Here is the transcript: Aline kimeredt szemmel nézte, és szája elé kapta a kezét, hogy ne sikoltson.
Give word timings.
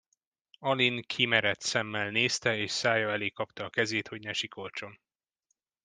Aline 0.59 1.01
kimeredt 1.01 1.61
szemmel 1.61 2.09
nézte, 2.11 2.57
és 2.57 2.71
szája 2.71 3.11
elé 3.11 3.29
kapta 3.29 3.65
a 3.65 3.69
kezét, 3.69 4.07
hogy 4.07 4.21
ne 4.21 4.33
sikoltson. 4.33 4.99